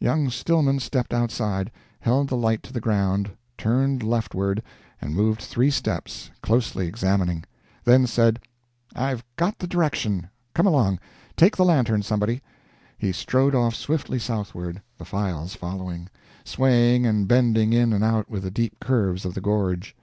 [0.00, 1.70] Young Stillman stepped outside,
[2.00, 4.60] held the light to the ground, turned leftward,
[5.00, 7.44] and moved three steps, closely examining;
[7.84, 8.40] then said,
[8.96, 10.98] "I've got the direction come along;
[11.36, 12.42] take the lantern, somebody."
[12.98, 16.08] He strode off swiftly southward, the files following,
[16.44, 19.94] swaying and bending in and out with the deep curves of the gorge.